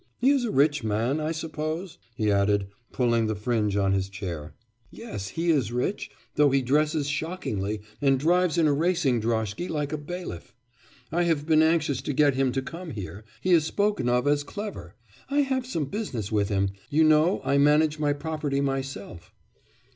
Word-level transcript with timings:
He 0.17 0.31
is 0.31 0.45
a 0.45 0.51
rich 0.51 0.83
man, 0.83 1.19
I 1.19 1.31
suppose?' 1.31 1.99
he 2.15 2.31
added, 2.31 2.65
pulling 2.91 3.27
the 3.27 3.35
fringe 3.35 3.77
on 3.77 3.91
his 3.91 4.09
chair. 4.09 4.55
'Yes, 4.89 5.27
he 5.27 5.51
is 5.51 5.71
rich, 5.71 6.09
though 6.33 6.49
he 6.49 6.63
dresses 6.63 7.07
shockingly, 7.07 7.81
and 8.01 8.19
drives 8.19 8.57
in 8.57 8.65
a 8.65 8.73
racing 8.73 9.19
droshky 9.21 9.69
like 9.69 9.93
a 9.93 9.99
bailiff. 9.99 10.55
I 11.11 11.21
have 11.25 11.45
been 11.45 11.61
anxious 11.61 12.01
to 12.01 12.13
get 12.13 12.33
him 12.33 12.51
to 12.53 12.63
come 12.63 12.89
here; 12.89 13.25
he 13.41 13.51
is 13.51 13.65
spoken 13.65 14.09
of 14.09 14.27
as 14.27 14.43
clever; 14.43 14.95
I 15.29 15.41
have 15.41 15.67
some 15.67 15.85
business 15.85 16.31
with 16.31 16.49
him.... 16.49 16.69
You 16.89 17.03
know 17.03 17.39
I 17.43 17.59
manage 17.59 17.99
my 17.99 18.11
property 18.11 18.59
myself. 18.59 19.35